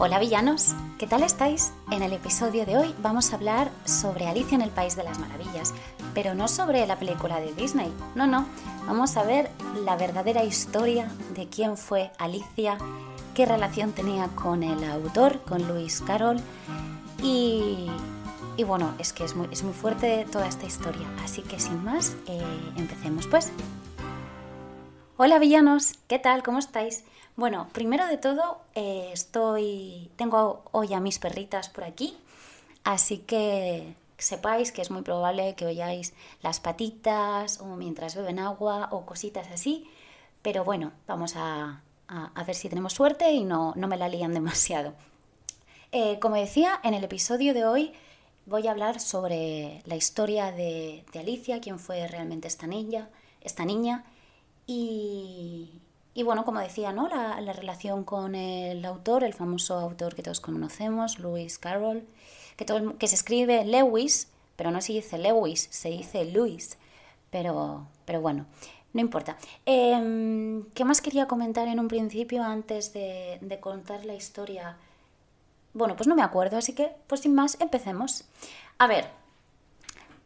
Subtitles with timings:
[0.00, 1.72] Hola villanos, ¿qué tal estáis?
[1.90, 5.18] En el episodio de hoy vamos a hablar sobre Alicia en el País de las
[5.18, 5.74] Maravillas,
[6.14, 8.46] pero no sobre la película de Disney, no, no,
[8.86, 9.50] vamos a ver
[9.84, 12.78] la verdadera historia de quién fue Alicia,
[13.34, 16.38] qué relación tenía con el autor, con Lewis Carroll
[17.20, 17.88] y,
[18.64, 22.14] bueno, es que es muy, es muy fuerte toda esta historia, así que sin más,
[22.28, 22.40] eh,
[22.76, 23.50] empecemos pues.
[25.16, 26.44] Hola villanos, ¿qué tal?
[26.44, 27.02] ¿Cómo estáis?
[27.38, 30.10] Bueno, primero de todo, eh, estoy.
[30.16, 32.16] tengo hoy a mis perritas por aquí,
[32.82, 38.88] así que sepáis que es muy probable que oyáis las patitas o mientras beben agua
[38.90, 39.88] o cositas así.
[40.42, 41.80] Pero bueno, vamos a,
[42.44, 44.94] ver si tenemos suerte y no, me la lían demasiado.
[45.92, 47.92] Eh, como decía, en el episodio de hoy
[48.46, 53.08] voy a hablar sobre la historia de, de Alicia, quién fue realmente esta niña,
[53.42, 54.04] esta niña
[54.66, 55.70] y,
[56.18, 57.06] y bueno, como decía, ¿no?
[57.06, 62.08] La, relación con el autor, el famoso autor que todos conocemos, Lewis Carroll,
[62.56, 66.76] que, todo, que se escribe Lewis, pero no se dice Lewis, se dice Lewis.
[67.30, 68.46] Pero, pero bueno,
[68.94, 69.36] no importa.
[69.64, 74.76] Em, ¿Qué más quería comentar en un principio antes de, de contar la historia?
[75.72, 78.24] Bueno, pues no me acuerdo, así que, pues sin más, empecemos.
[78.78, 79.08] A ver,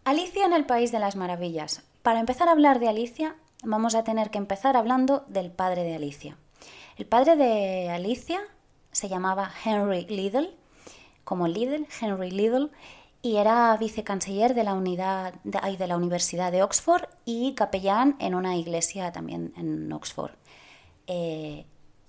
[0.06, 1.82] Alicia en el País de las Maravillas.
[2.02, 5.94] Para empezar a hablar de Alicia, vamos a tener que empezar hablando del padre de
[5.94, 6.36] Alicia.
[6.96, 8.40] El padre de Alicia
[8.90, 10.54] se llamaba Henry Liddell,
[11.24, 12.70] como Liddell, Henry Liddell,
[13.22, 18.56] y era vicecanciller de la, unidad, de, la Universidad de Oxford y capellán en una
[18.56, 20.32] iglesia también en Oxford.
[21.06, 21.64] Eh,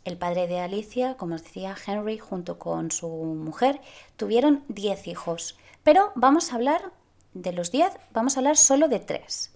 [0.05, 3.79] el padre de Alicia, como decía, Henry, junto con su mujer,
[4.17, 5.55] tuvieron diez hijos.
[5.83, 6.91] Pero vamos a hablar
[7.33, 9.53] de los diez, vamos a hablar solo de tres.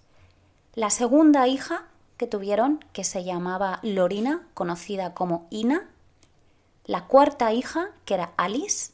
[0.78, 1.86] La segunda hija
[2.18, 5.90] que tuvieron, que se llamaba Lorina, conocida como Ina.
[6.84, 8.92] La cuarta hija, que era Alice,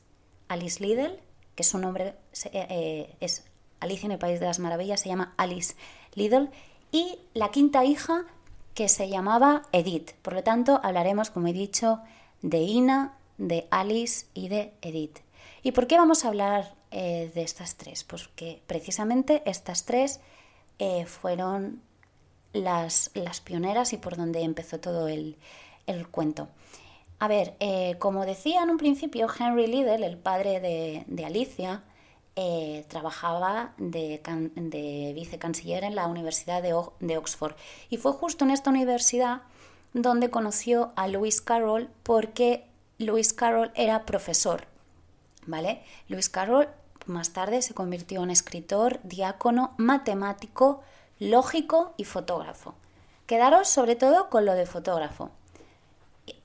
[0.48, 1.20] Alice Liddell,
[1.54, 3.44] que su nombre eh, eh, es
[3.80, 5.74] Alicia en el País de las Maravillas, se llama Alice
[6.14, 6.48] Liddell.
[6.90, 8.24] Y la quinta hija,
[8.72, 10.12] que se llamaba Edith.
[10.22, 12.00] Por lo tanto, hablaremos, como he dicho,
[12.40, 15.18] de Ina, de Alice y de Edith.
[15.62, 18.04] ¿Y por qué vamos a hablar eh, de estas tres?
[18.04, 20.22] Pues que precisamente estas tres
[20.78, 21.82] eh, fueron
[22.52, 25.36] las, las, pioneras y por donde empezó todo el,
[26.10, 26.48] cuento.
[27.18, 31.82] A ver, eh, como decía en un principio, Henry Liddell, el padre de, Alicia,
[32.36, 34.20] eh, trabajaba de,
[34.56, 37.54] de, vicecanciller en la Universidad de, de, Oxford.
[37.90, 39.42] Y fue justo en esta universidad
[39.92, 42.66] donde conoció a Lewis Carroll porque
[42.98, 44.66] Lewis Carroll era profesor.
[45.46, 45.82] ¿Vale?
[46.08, 46.68] Lewis Carroll
[47.06, 50.82] más tarde se convirtió en escritor, diácono, matemático,
[51.18, 52.74] lógico y fotógrafo.
[53.26, 55.30] Quedaros sobre todo con lo de fotógrafo.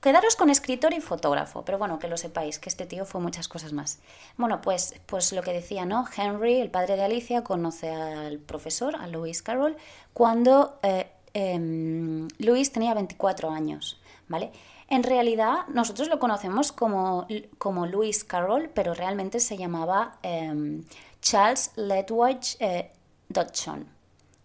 [0.00, 3.48] Quedaros con escritor y fotógrafo, pero bueno, que lo sepáis, que este tío fue muchas
[3.48, 3.98] cosas más.
[4.36, 6.06] Bueno, pues, pues lo que decía, ¿no?
[6.14, 9.76] Henry, el padre de Alicia, conoce al profesor, a Lewis Carroll,
[10.12, 12.28] cuando eh, em,
[12.72, 14.52] tenía 24 años, ¿vale?
[14.90, 17.28] En realidad, nosotros lo conocemos como,
[17.58, 20.84] como Lewis Carroll, pero realmente se llamaba em,
[21.22, 22.90] Charles Ledwidge eh,
[23.28, 23.86] Dodson.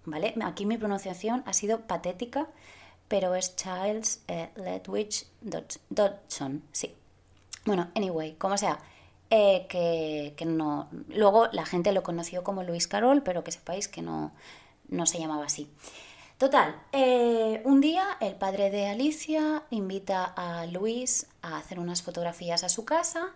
[0.06, 0.36] ¿Vale?
[0.44, 2.48] Aquí mi pronunciación ha sido patética,
[3.08, 5.26] pero es Charles eh, Ledwidge
[5.90, 6.62] Dodson.
[6.72, 6.94] Sí.
[7.66, 8.78] Bueno, anyway, como sea.
[9.32, 10.88] Eh, que, que, no.
[11.08, 14.32] Luego la gente lo conoció como Lewis Carroll, pero que sepáis que no,
[14.90, 15.68] no se llamaba así.
[16.38, 22.66] Total, eh, un día el padre de Alicia invita a Luis a hacer unas fotografías
[22.66, 23.32] a su casa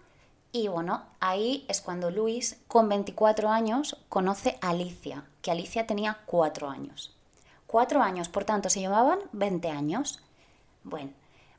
[0.51, 6.17] y bueno, ahí es cuando Luis, con 24 años, conoce a Alicia, que Alicia tenía
[6.25, 7.15] 4 años.
[7.67, 10.21] 4 años, por tanto, se llevaban 20 años.
[10.83, 11.11] Bueno,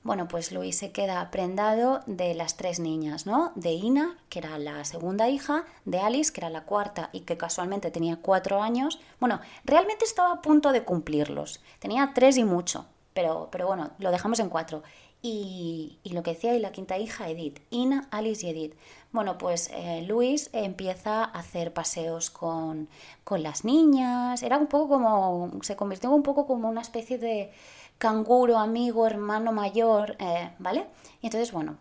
[0.03, 3.53] bueno, pues Luis se queda prendado de las tres niñas, ¿no?
[3.55, 7.37] De Ina, que era la segunda hija, de Alice, que era la cuarta y que
[7.37, 8.99] casualmente tenía cuatro años.
[9.21, 11.61] Bueno, realmente estaba a punto de cumplirlos.
[11.81, 14.83] Tenía tres y mucho, pero, pero bueno, lo dejamos en cuatro.
[15.23, 17.61] Y, lo que decía, y la quinta hija, Edith.
[17.69, 18.75] Ina, Alice y Edith.
[19.13, 22.89] Bueno, pues eh, Luis empieza a hacer paseos con,
[23.23, 24.43] con las niñas.
[24.43, 27.53] Era un poco como, se convirtió un poco como una especie de
[28.01, 30.87] canguro, amigo, hermano mayor, eh, ¿vale?
[31.21, 31.77] Y entonces, bueno,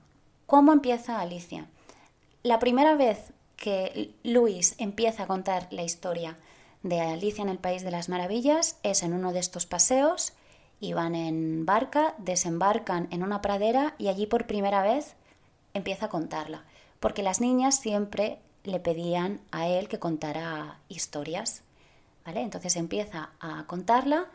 [0.45, 1.65] ¿cómo empieza Alicia?
[2.43, 6.37] La primera vez que Luis empieza a contar la historia
[6.83, 10.33] de Alicia en el País de las Maravillas es en uno de estos paseos,
[10.81, 15.15] iban en barca, desembarcan en una pradera y allí por primera vez
[15.73, 16.65] empieza a contarla,
[16.99, 21.63] porque las niñas siempre le pedían a él que contara historias,
[22.25, 22.41] ¿vale?
[22.41, 24.27] Entonces empieza a contarla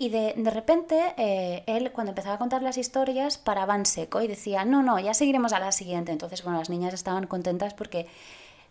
[0.00, 4.28] Y de, repente, eh, él, cuando empezaba a contar las historias, paraba en seco y
[4.28, 6.10] decía, no, no, ya seguiremos a la siguiente.
[6.10, 8.06] Entonces, bueno, las niñas estaban contentas porque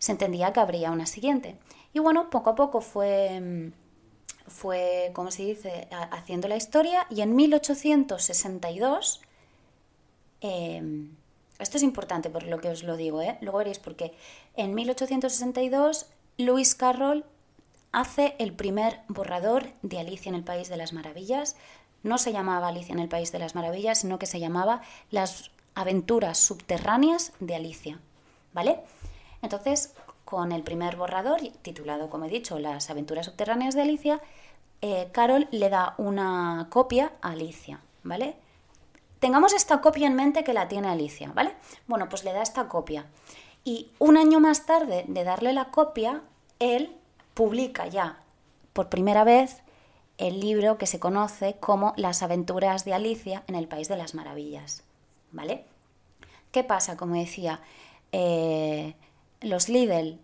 [0.00, 1.56] se entendía que habría una siguiente.
[1.92, 3.72] Y bueno, poco a poco fue, mm,
[4.48, 9.20] fue como se dice, haciendo la historia y en 1862,
[10.40, 11.14] em,
[11.60, 13.38] esto es importante por lo que os lo digo, ¿eh?
[13.40, 14.14] luego veréis porque
[14.56, 16.06] en 1862
[16.38, 17.24] Lewis Carroll
[17.92, 21.56] hace el primer borrador de Alicia en el País de las Maravillas.
[22.02, 25.50] No se llamaba Alicia en el País de las Maravillas, sino que se llamaba Las
[25.74, 28.00] aventuras subterráneas de Alicia.
[28.52, 28.80] ¿Vale?
[29.42, 29.94] Entonces,
[30.24, 34.20] con el primer borrador, titulado, como he dicho, Las aventuras subterráneas de Alicia,
[34.82, 38.36] eh, Carol le da una copia a Alicia, ¿vale?
[39.18, 41.54] Tengamos esta copia en mente que la tiene Alicia, ¿vale?
[41.86, 43.04] Bueno, pues le da esta copia.
[43.62, 46.22] Y un año más tarde de darle la copia,
[46.58, 46.96] él
[47.34, 48.22] publica ya
[48.72, 49.62] por primera vez
[50.18, 54.14] el libro que se conoce como Las aventuras de Alicia en el País de las
[54.14, 54.82] Maravillas.
[55.32, 55.64] ¿Vale?
[56.52, 56.96] ¿Qué pasa?
[56.96, 57.60] Como decía,
[58.12, 58.94] eh,
[59.40, 60.18] los Lidl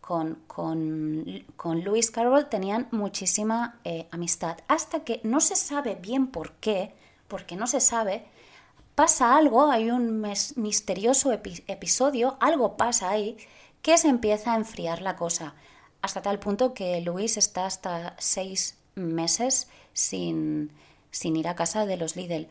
[0.00, 6.26] con, con, con, Lewis Carroll tenían muchísima eh, amistad, hasta que no se sabe bien
[6.26, 6.94] por qué,
[7.28, 8.26] porque no se sabe,
[8.94, 10.20] pasa algo, hay un
[10.56, 13.36] misterioso episodio, algo pasa ahí,
[13.80, 15.54] que se empieza a enfriar la cosa
[16.02, 20.70] hasta tal punto que Luis está hasta seis meses sin,
[21.10, 22.48] sin ir a casa de los Lidl.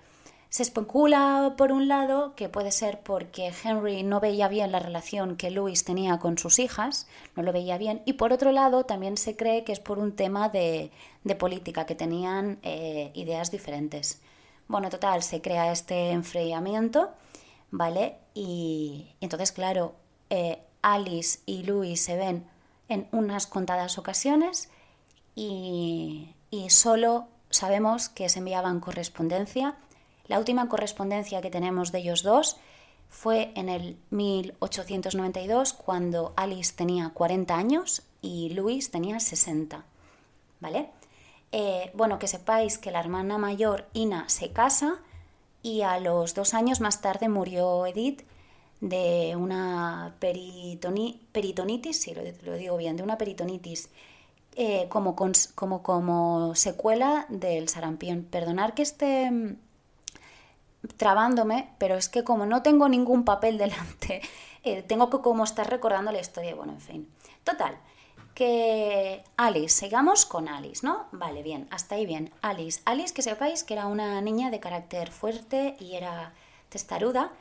[0.50, 5.38] Se especula, por un lado, que puede ser porque Henry no veía bien la relación
[5.38, 7.08] que Louis tenía con sus hijas,
[7.38, 10.14] no lo veía bien, y por otro lado también se cree que es por un
[10.14, 10.92] tema de,
[11.24, 14.22] de política, que tenían eh, ideas diferentes.
[14.68, 17.12] Bueno, total, se crea este enfriamiento,
[17.70, 18.18] ¿vale?
[18.34, 19.96] Y, entonces, claro,
[20.30, 22.46] eh, Alice y Louis se ven
[22.92, 24.70] en unas contadas ocasiones
[25.34, 26.36] y,
[26.70, 29.76] solo sabemos que se enviaban correspondencia.
[30.28, 32.58] La última correspondencia que tenemos de ellos dos
[33.10, 39.84] fue en el 1892 cuando Alice tenía 40 años y Luis tenía 60.
[40.60, 40.90] ¿Vale?
[41.54, 45.00] Eh, bueno, que sepáis que la hermana mayor, Ina, se casa
[45.62, 48.24] y a los dos años más tarde murió Edith
[48.82, 53.90] de una peritonitis, si lo, digo bien, de una peritonitis
[54.56, 58.24] eh, como, como, como secuela del sarampión.
[58.24, 59.56] Perdonar que esté mm,
[60.98, 64.22] trabándome, pero es que como no tengo ningún papel delante,
[64.64, 66.56] eh, tengo que como estar recordando la historia.
[66.56, 67.08] Bueno, en fin.
[67.44, 67.78] Total,
[68.34, 71.06] que Alice, sigamos con Alice, ¿no?
[71.12, 72.32] Vale, bien, hasta ahí bien.
[72.42, 76.34] Alice, Alice, que sepáis que era una niña de carácter fuerte y era
[76.70, 77.32] testaruda,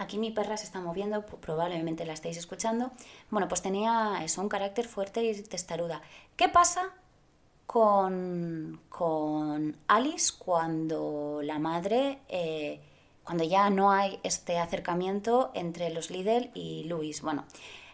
[0.00, 2.90] Aquí mi perra se está moviendo, probablemente la estáis escuchando.
[3.28, 6.00] Bueno, pues tenía eso, un carácter fuerte y testaruda.
[6.36, 6.94] ¿Qué pasa
[7.66, 12.80] con, con Alice cuando la madre, eh,
[13.24, 17.20] cuando ya no hay este acercamiento entre los Lidl y Luis?
[17.20, 17.44] Bueno,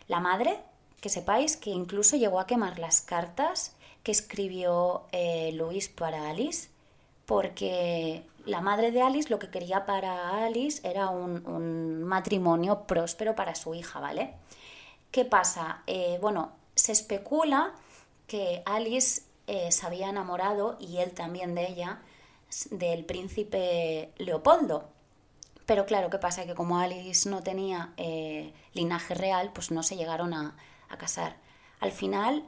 [0.06, 0.60] la madre,
[1.00, 3.74] que sepáis que incluso llegó a quemar las cartas
[4.04, 6.68] que escribió eh, Luis para Alice,
[7.26, 13.54] porque la madre de Alice lo que quería para Alice era un, matrimonio próspero para
[13.56, 14.34] su hija, ¿vale?
[15.10, 15.82] ¿Qué pasa?
[15.86, 17.74] Eh, bueno, se especula
[18.28, 22.00] que Alice eh, se había enamorado, y él también de ella,
[22.70, 24.88] del príncipe Leopoldo.
[25.66, 26.46] Pero claro, ¿qué pasa?
[26.46, 30.56] Que como Alice no tenía eh, linaje real, pues no se llegaron a,
[30.88, 31.36] a casar.
[31.80, 32.44] Al final,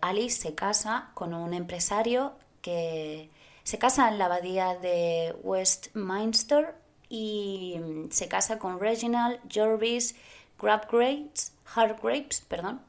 [0.00, 3.30] Alice se casa con un empresario que
[3.64, 6.74] se casa en la abadía de Westminster
[7.08, 10.14] y mm, se casa con Reginald Jarvis
[10.60, 12.80] Grabgrapes, Hargraves, perdón.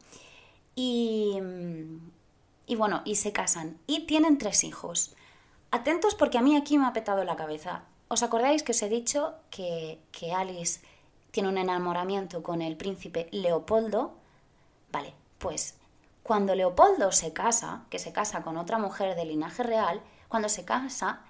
[0.75, 2.11] Y, mm,
[2.67, 3.77] y bueno, y se casan.
[3.87, 5.15] Y tienen tres hijos.
[5.71, 7.83] Atentos porque a mí aquí me ha petado la cabeza.
[8.07, 10.81] ¿Os acordáis que os he dicho que, que Alice
[11.31, 14.13] tiene un enamoramiento con el príncipe Leopoldo?
[14.91, 15.75] Vale, pues
[16.23, 20.65] cuando Leopoldo se casa, que se casa con otra mujer de linaje real, cuando se
[20.65, 21.21] casa,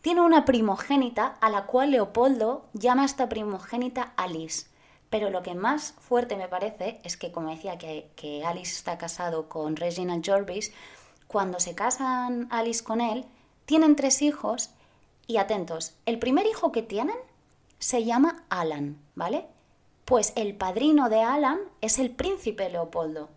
[0.00, 4.66] tiene una primogénita a la cual Leopoldo llama a esta primogénita Alice.
[5.08, 9.48] Pero lo que más fuerte me parece es que, como decía, que, Alice está casado
[9.48, 10.72] con Reginald Jarvis,
[11.26, 13.24] cuando se casan Alice con él,
[13.64, 14.70] tienen tres hijos
[15.26, 17.16] y atentos, el primer hijo que tienen
[17.78, 19.46] se llama Alan, ¿vale?
[20.04, 23.30] Pues el padrino de Alan es el príncipe Leopoldo.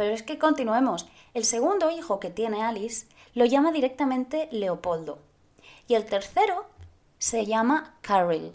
[0.00, 1.06] Pero es que continuemos.
[1.34, 5.18] El segundo hijo que tiene Alice lo llama directamente Leopoldo.
[5.88, 6.64] Y el tercero
[7.18, 8.54] se llama Carol,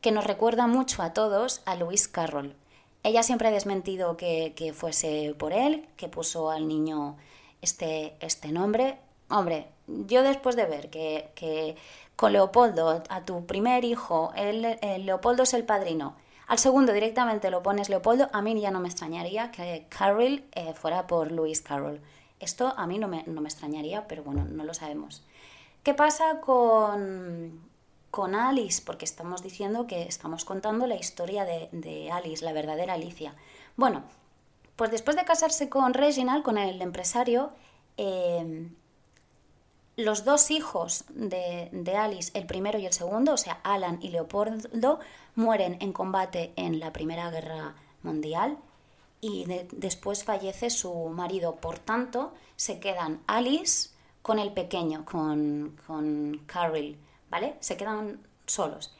[0.00, 2.54] que nos recuerda mucho a todos a Lewis Carroll.
[3.02, 7.18] Ella siempre ha desmentido que, fuese por él, que puso al niño
[7.60, 8.98] este, este nombre.
[9.28, 11.76] Hombre, yo después de ver que,
[12.16, 14.32] con Leopoldo, a tu primer hijo,
[15.00, 18.88] Leopoldo es el padrino, al segundo directamente lo pones Leopoldo, a mí ya no me
[18.88, 22.00] extrañaría que Carol eh, fuera por Louis Carroll.
[22.38, 25.24] Esto a mí no me, no me extrañaría, pero bueno, no lo sabemos.
[25.82, 27.60] ¿Qué pasa con,
[28.10, 28.82] con Alice?
[28.84, 33.34] Porque estamos diciendo que estamos contando la historia de, Alice, la verdadera Alicia.
[33.76, 34.02] Bueno,
[34.76, 37.50] pues después de casarse con Reginald, con el empresario,
[37.96, 38.68] eh,
[39.96, 45.00] los dos hijos de, Alice, el primero y el segundo, o sea, Alan y Leopoldo,
[45.34, 48.58] mueren en combate en la Primera Guerra Mundial
[49.22, 51.56] y después fallece su marido.
[51.56, 56.96] Por tanto, se quedan Alice con el pequeño, con, con Carol,
[57.30, 57.56] ¿vale?
[57.60, 58.94] Se quedan solos.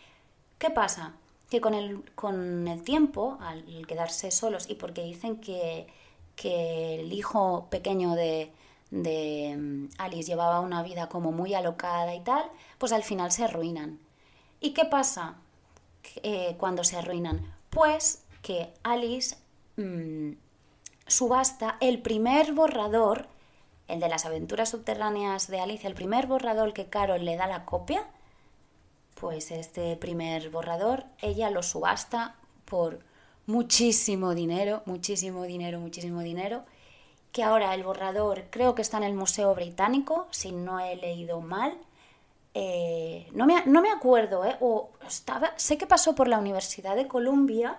[0.59, 1.13] ¿Qué pasa?
[1.51, 5.89] Que con el, con el tiempo, al quedarse solos, y porque dicen que,
[6.37, 8.51] que el hijo pequeño de,
[8.91, 12.45] de mm, Alice llevaba una vida como muy alocada y tal,
[12.79, 13.99] pues al final se arruinan.
[14.61, 15.37] ¿Y qué pasa
[16.23, 17.55] eh, cuando se arruinan?
[17.71, 19.37] Pues que Alice
[19.77, 20.33] mm,
[21.07, 23.29] subasta el primer borrador,
[23.89, 27.65] el de las aventuras subterráneas de Alice, el primer borrador que Carol le da la
[27.65, 28.07] copia,
[29.21, 33.01] pues este primer borrador ella lo subasta por
[33.47, 36.65] muchísimo dinero, muchísimo dinero, muchísimo dinero
[37.37, 41.43] que ahora el borrador creo que está en el Museo Británico, si no he leído
[41.43, 41.77] mal.
[42.55, 44.57] Eh, no, me, no, me, acuerdo, ¿eh?
[45.57, 47.77] Sé que pasó por la Universidad de Columbia,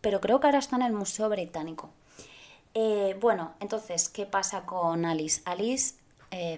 [0.00, 1.90] pero creo que ahora está en el Museo Británico.
[2.72, 5.42] Eh, bueno, entonces, ¿qué pasa con Alice?
[5.44, 5.96] Alice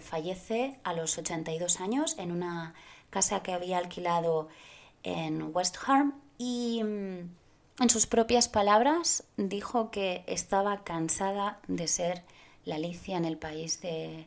[0.03, 2.75] fallece a los 82 años en una
[3.11, 4.47] casa que había alquilado
[5.03, 7.29] en West Harm y mm,
[7.81, 12.23] en sus propias palabras dijo que estaba cansada de ser
[12.66, 14.26] la Alicia en el País de,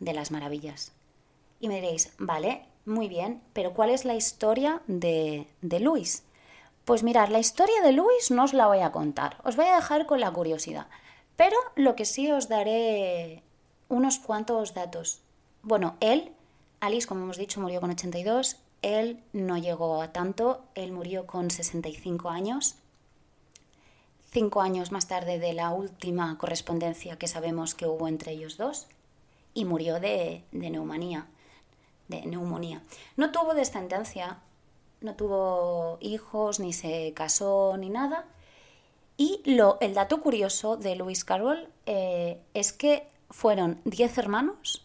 [0.00, 0.92] las Maravillas.
[1.60, 6.22] Y me diréis, vale, muy bien, pero ¿cuál es la historia de, de Luis?
[6.86, 9.76] Pues mirad, la historia de Luis no os la voy a contar, os voy a
[9.76, 10.86] dejar con la curiosidad.
[11.36, 13.42] Pero lo que sí os daré
[13.88, 15.20] unos cuantos datos.
[15.62, 16.32] Bueno, él,
[16.80, 21.50] Alice, como hemos dicho, murió con 82, él no llegó a tanto, él murió con
[21.50, 22.76] 65 años
[24.34, 28.88] cinco años más tarde de la última correspondencia que sabemos que hubo entre ellos dos,
[29.54, 31.26] y murió de, neumonía,
[32.08, 32.82] de neumonía.
[33.16, 34.38] No tuvo descendencia,
[35.00, 38.24] no tuvo hijos, ni se casó, ni nada.
[39.16, 44.84] Y lo, el dato curioso de Lewis Carroll eh, es que fueron diez hermanos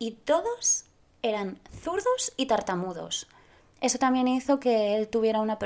[0.00, 0.86] y todos
[1.22, 3.28] eran zurdos y tartamudos.
[3.80, 5.58] Eso también hizo que él tuviera una,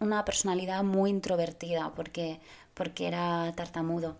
[0.00, 2.40] una personalidad muy introvertida, porque,
[2.74, 4.16] porque era tartamudo.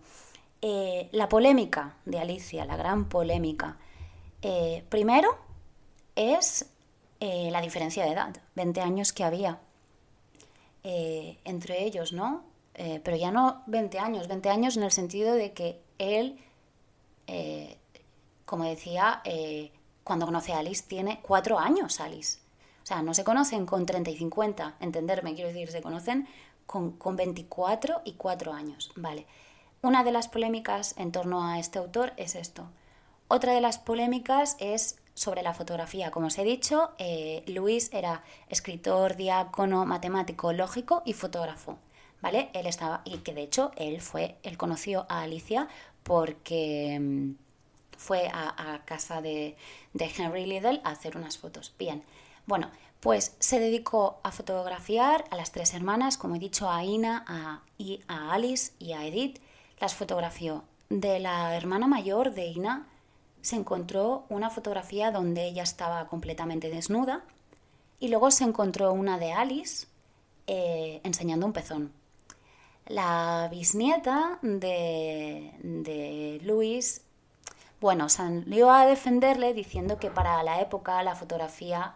[0.61, 3.77] Eh, la polémica de Alicia, la gran polémica.
[4.43, 5.35] Eh, primero
[6.15, 6.69] es
[7.19, 9.59] eh, la diferencia de edad, 20 años que había
[10.83, 12.43] entre ellos, ¿no?
[12.73, 16.39] pero ya no 20 años, 20 años en el sentido de que él,
[18.45, 19.21] como decía,
[20.03, 22.39] cuando conoce a Alice, tiene cuatro años Alice.
[22.81, 26.27] O sea, no se conocen con 30 y 50, entenderme, quiero decir, se conocen
[26.65, 28.91] con, 24 y 4 años.
[28.95, 29.25] Vale.
[29.81, 32.69] Una de las polémicas en torno a este autor es esto.
[33.27, 36.11] Otra de las polémicas es sobre la fotografía.
[36.11, 41.77] Como os he dicho, eh, Luis era escritor, diácono, matemático, lógico y fotógrafo.
[42.21, 42.51] ¿Vale?
[42.53, 45.67] Él estaba, y que de hecho él fue, él conoció a Alicia
[46.03, 47.31] porque mm,
[47.97, 49.55] fue a, casa de,
[49.93, 51.73] de Henry Liddell a hacer unas fotos.
[51.79, 52.03] Bien,
[52.45, 52.69] bueno,
[53.01, 57.61] pues se dedicó a fotografiar a las tres hermanas, como he dicho, a Ina, a,
[58.07, 59.41] a Alice y a Edith.
[59.79, 60.63] Las fotografió.
[60.89, 62.87] De la hermana mayor de Ina
[63.41, 67.23] se encontró una fotografía donde ella estaba completamente desnuda
[67.99, 69.87] y luego se encontró una de Alice
[70.45, 71.91] eh, enseñando un pezón.
[72.85, 77.01] La bisnieta de, de Luis,
[77.79, 81.95] bueno, salió a defenderle diciendo que para la época la fotografía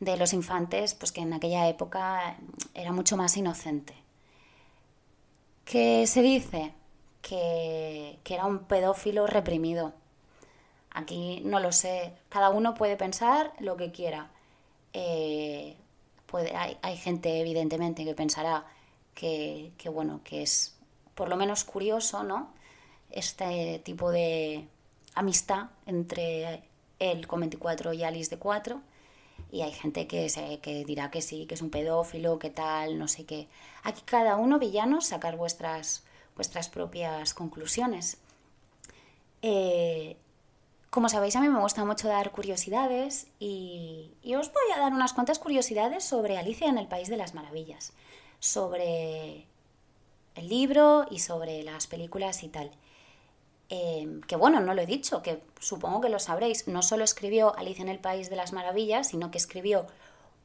[0.00, 2.36] de los infantes, pues que en aquella época
[2.74, 3.94] era mucho más inocente.
[5.64, 6.72] ¿Qué se dice?
[7.22, 9.92] Que, era un pedófilo reprimido.
[10.90, 12.12] Aquí no lo sé.
[12.28, 14.30] Cada uno puede pensar lo que quiera.
[14.92, 15.76] Eh,
[16.26, 18.66] puede, hay, hay, gente, evidentemente, que pensará
[19.14, 20.76] que, que, bueno, que es
[21.14, 22.52] por lo menos curioso, ¿no?
[23.10, 24.66] Este tipo de
[25.14, 26.64] amistad entre
[26.98, 28.80] él con 24 y Alice de 4
[29.50, 32.98] y hay gente que, se, que dirá que sí, que es un pedófilo, que tal,
[32.98, 33.48] no sé qué.
[33.82, 38.18] Aquí cada uno, villanos, sacar vuestras, vuestras propias conclusiones.
[39.42, 40.16] Eh,
[40.94, 45.12] como sabéis, a mí me gusta mucho dar curiosidades y, os voy a dar unas
[45.12, 47.92] cuantas curiosidades sobre Alicia en el País de las Maravillas,
[48.38, 49.46] sobre
[50.36, 52.70] el libro y sobre las películas y tal.
[53.70, 57.56] Em, que bueno, no lo he dicho, que supongo que lo sabréis, no solo escribió
[57.56, 59.86] Alicia en el País de las Maravillas, sino que escribió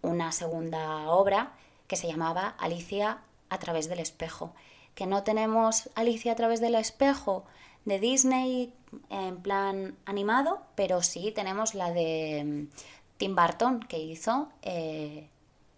[0.02, 1.54] una segunda obra
[1.88, 4.54] que se llamaba Alicia a través del espejo.
[4.96, 7.44] Que no tenemos Alicia a través del espejo
[7.86, 8.74] de Disney
[9.10, 15.28] en plan animado, pero sí tenemos la de mm, Tim Burton que hizo, eh,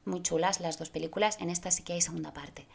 [0.06, 2.68] muy chulas las dos películas, en esta sí que hay segunda parte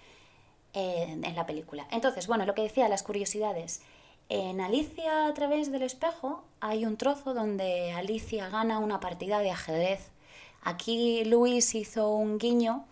[0.78, 1.88] en la película.
[1.90, 3.80] Entonces, bueno, lo que decía, las curiosidades.
[4.28, 9.50] En Alicia a través del espejo hay un trozo donde Alicia gana una partida de
[9.50, 10.10] ajedrez.
[10.62, 12.84] Aquí Luis hizo un guiño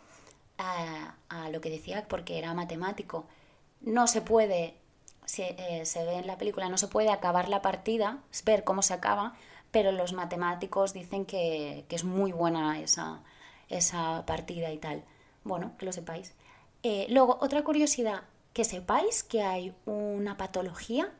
[0.58, 3.24] a, a lo que decía porque era matemático.
[3.80, 4.74] No se puede
[5.24, 8.82] se, eh, se ve en la película, no se puede acabar la partida, ver cómo
[8.82, 9.34] se acaba,
[9.70, 13.20] pero los matemáticos dicen que, es muy buena esa,
[13.68, 15.04] esa, partida y tal.
[15.44, 16.34] Bueno, que lo sepáis.
[16.82, 18.22] Eh, luego, otra curiosidad,
[18.52, 21.12] que sepáis que hay una patología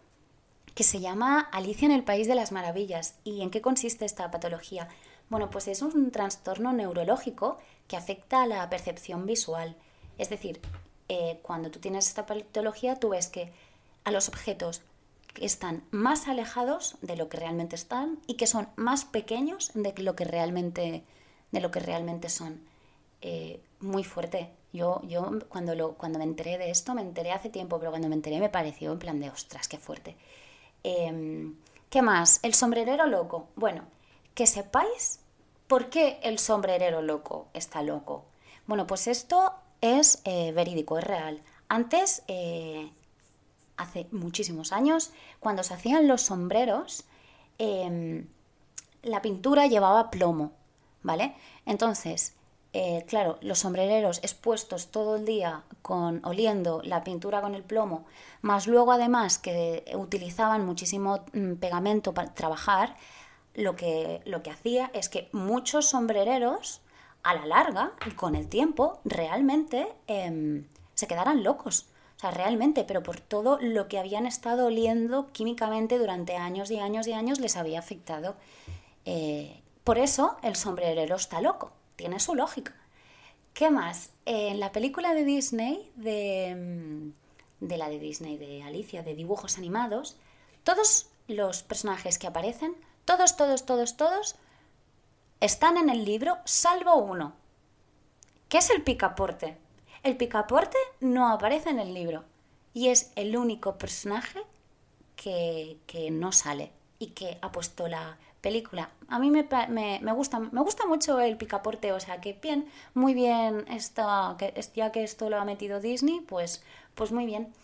[0.74, 3.14] que se llama Alicia en el País de las Maravillas.
[3.24, 4.88] ¿Y en qué consiste esta patología?
[5.30, 9.76] Bueno, pues es un trastorno neurológico que afecta a la percepción visual.
[10.18, 10.60] Es decir,
[11.08, 13.52] eh, cuando tú tienes esta patología, tú ves que
[14.04, 14.82] a los objetos
[15.32, 19.92] que están más alejados de lo que realmente están y que son más pequeños de
[19.98, 21.04] lo que realmente,
[21.50, 22.60] de lo que realmente son.
[23.20, 24.50] Eh, muy fuerte.
[24.72, 28.08] Yo, yo cuando, lo, cuando me enteré de esto, me enteré hace tiempo, pero cuando
[28.08, 30.16] me enteré me pareció en plan de ostras, qué fuerte.
[30.84, 31.56] Em,
[31.90, 32.40] ¿Qué más?
[32.42, 33.48] El sombrerero loco.
[33.54, 33.84] Bueno,
[34.34, 35.20] que sepáis
[35.68, 38.24] por qué el sombrerero loco está loco.
[38.66, 41.42] Bueno, pues esto es eh, verídico, es real.
[41.68, 42.90] Antes eh,
[43.76, 47.04] hace muchísimos años, cuando se hacían los sombreros,
[47.58, 48.26] em,
[49.02, 50.52] la pintura llevaba plomo,
[51.02, 51.36] ¿vale?
[51.64, 52.34] Entonces,
[52.76, 58.04] eh, claro, los sombrereros expuestos todo el día con oliendo la pintura con el plomo,
[58.42, 62.96] más luego además que utilizaban muchísimo mm, pegamento para trabajar,
[63.54, 66.80] lo que, lo que hacía es que muchos sombrereros,
[67.22, 72.82] a la larga y con el tiempo, realmente em, se quedaran locos o sea, realmente,
[72.84, 77.38] pero por todo lo que habían estado oliendo químicamente durante años y años y años
[77.38, 78.34] les había afectado.
[79.04, 82.74] Eh, por eso el sombrerero está loco, tiene su lógica.
[83.52, 84.10] ¿Qué más?
[84.26, 89.58] en la película de Disney, de, mm, de la de Disney, de Alicia, de dibujos
[89.58, 90.16] animados,
[90.62, 94.36] todos los personajes que aparecen, todos, todos, todos, todos,
[95.40, 97.34] están en el libro, salvo uno,
[98.48, 99.58] que es el picaporte.
[100.02, 102.24] El picaporte no aparece en el libro
[102.72, 104.40] y es el único personaje
[105.16, 105.78] que,
[106.10, 108.90] no sale y que ha puesto la película.
[109.08, 109.42] A mí me,
[110.12, 114.92] gusta, me gusta mucho el picaporte, o sea que bien, muy bien, esta, que, ya
[114.92, 116.62] que esto lo ha metido Disney, pues,
[116.94, 117.54] pues muy bien.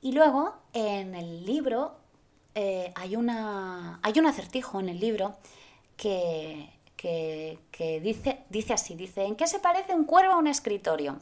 [0.00, 1.92] Y luego en el libro
[2.54, 5.36] eh, hay, una, hay un acertijo en el libro
[5.98, 10.46] que, que, que, dice, dice así, dice, ¿en qué se parece un cuervo a un
[10.46, 11.18] escritorio?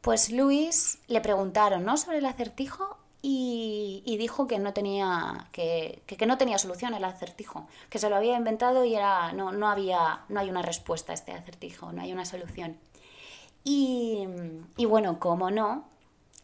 [0.00, 1.96] Pues Luis le preguntaron ¿no?
[1.96, 2.98] sobre el acertijo
[3.30, 8.36] y, dijo que no, tenía, que, no tenía solución el acertijo, que se lo había
[8.36, 12.12] inventado y era, no, no, había, no hay una respuesta a este acertijo, no hay
[12.12, 12.78] una solución.
[13.64, 14.26] Y,
[14.78, 15.84] y bueno, como no,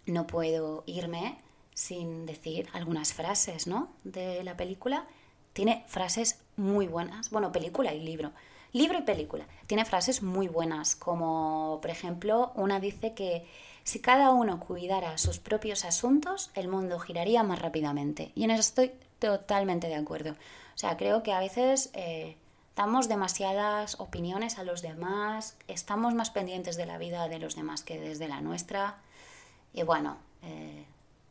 [0.05, 1.38] no puedo irme
[1.73, 3.88] sin decir algunas frases ¿no?
[4.05, 5.07] de la película.
[5.55, 8.33] Tiene frases muy buenas, bueno, película y libro.
[8.73, 9.47] Libro y película.
[9.66, 13.47] Tiene frases muy buenas, como por ejemplo, una dice que
[13.85, 18.33] si cada uno cuidara sus propios asuntos, el mundo giraría más rápidamente.
[18.35, 20.33] Y en eso estoy totalmente de acuerdo.
[20.33, 22.37] O sea, creo que a veces eh,
[22.77, 27.83] damos demasiadas opiniones a los demás, estamos más pendientes de la vida de los demás
[27.83, 28.97] que desde la nuestra.
[29.75, 30.85] Y bueno, eh,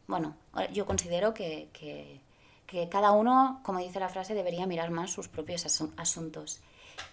[0.07, 0.35] bueno,
[0.71, 2.21] yo considero que, que,
[2.67, 5.65] que, cada uno, como dice la frase, debería mirar más sus propios
[5.97, 6.59] asuntos.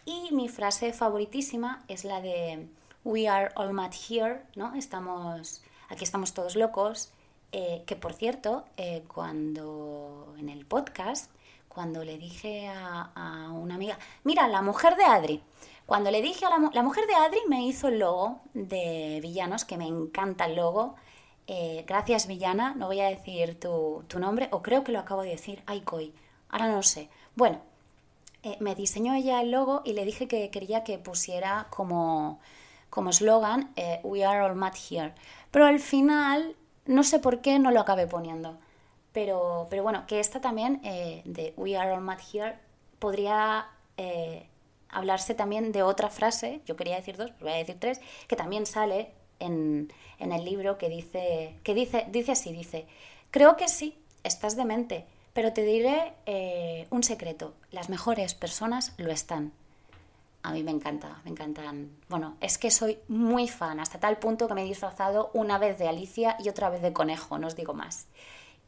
[0.04, 2.68] Y mi frase favoritísima es la de
[3.02, 4.74] We are all mad here, ¿no?
[4.74, 7.10] Estamos, aquí estamos todos locos.
[7.52, 11.30] Eh, que por cierto, eh, cuando en el podcast,
[11.68, 15.42] cuando le dije a, una amiga, mira, la mujer de Adri,
[15.86, 19.78] cuando le dije a la, mujer de Adri me hizo el logo de villanos, que
[19.78, 20.94] me encanta el logo.
[21.46, 25.22] Eh, gracias, villana, no voy a decir tu, tu, nombre, o creo que lo acabo
[25.22, 26.12] de decir, ay, coi,
[26.50, 27.08] ahora no sé.
[27.34, 27.60] Bueno,
[28.60, 32.38] me diseñó ella el logo y le dije que quería que pusiera como
[32.90, 35.14] como eslogan eh, We are all mad here.
[35.50, 38.58] Pero al final, no sé por qué no lo acabé poniendo.
[39.12, 42.58] Pero, pero bueno, que esta también eh, de We are all mad here
[42.98, 44.46] podría eh,
[44.88, 48.36] hablarse también de otra frase, yo quería decir dos, pero voy a decir tres, que
[48.36, 52.86] también sale en, el libro que dice, que dice, dice así, dice,
[53.30, 59.10] creo que sí, estás demente, pero te diré eh, un secreto, las mejores personas lo
[59.10, 59.52] están.
[60.42, 61.90] A mí me encanta, me encantan.
[62.08, 65.78] Bueno, es que soy muy fan, hasta tal punto que me he disfrazado una vez
[65.78, 68.06] de Alicia y otra vez de conejo, no os digo más.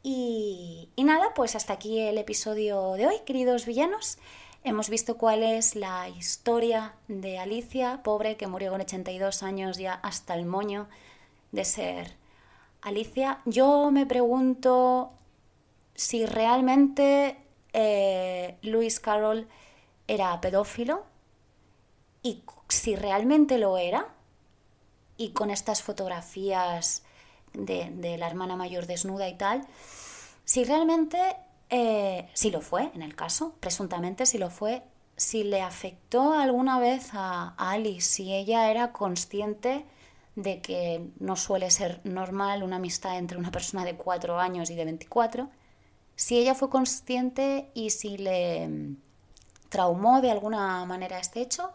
[0.03, 4.19] Y, y nada, pues hasta aquí el episodio de hoy, queridos villanos.
[4.63, 9.93] Hemos visto cuál es la historia de Alicia, pobre que murió con 82 años ya
[9.93, 10.87] hasta el moño
[11.51, 12.15] de ser
[12.81, 13.41] Alicia.
[13.45, 15.11] Yo me pregunto
[15.95, 17.37] si realmente
[17.73, 18.57] eh,
[19.01, 19.47] Carroll
[20.07, 21.03] era pedófilo
[22.23, 24.07] y si realmente lo era
[25.17, 27.03] y con estas fotografías
[27.53, 29.67] de, la hermana mayor desnuda y tal,
[30.45, 31.19] si realmente
[31.69, 34.83] eh, si lo fue, en el caso, presuntamente si lo fue,
[35.15, 39.85] si le afectó alguna vez a, Alice, si ella era consciente
[40.35, 44.75] de que no suele ser normal una amistad entre una persona de 4 años y
[44.75, 45.49] de 24,
[46.15, 48.97] si ella fue consciente y si le mm,
[49.69, 51.71] traumó de alguna manera este hecho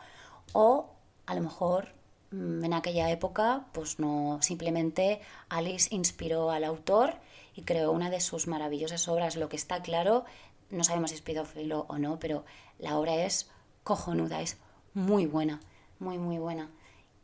[0.53, 0.91] o
[1.27, 1.89] a lo mejor
[2.31, 7.15] mm, en aquella época pues no simplemente Alice inspiró al autor
[7.55, 9.37] y creó una de sus maravillosas obras.
[9.37, 10.25] Lo que está claro,
[10.71, 12.45] no sabemos si es pedófilo o no, pero
[12.79, 13.51] la obra es
[13.83, 14.59] cojonuda, es
[14.95, 15.61] muy buena,
[15.99, 16.71] muy, muy buena.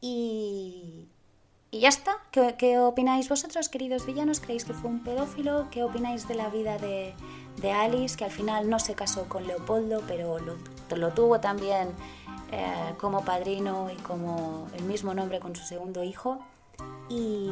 [0.00, 1.06] Y,
[1.70, 2.16] y ya está.
[2.30, 4.40] ¿Qué, opináis vosotros, queridos villanos?
[4.40, 5.68] ¿Creéis que fue un pedófilo?
[5.70, 7.14] ¿Qué opináis de la vida de,
[7.60, 10.56] de Alice, que al final no se casó con Leopoldo, pero lo,
[10.96, 11.90] lo tuvo también
[12.52, 16.38] eh, como padrino y como el mismo nombre con su segundo hijo?
[17.08, 17.50] Y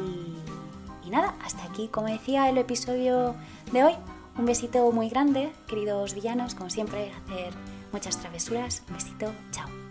[1.05, 3.35] y nada, hasta aquí, como decía, el episodio
[3.71, 3.93] de hoy.
[4.37, 7.53] Un besito muy grande, queridos villanos, como siempre, hacer
[7.91, 8.83] muchas travesuras.
[8.87, 9.82] Un besito, chao.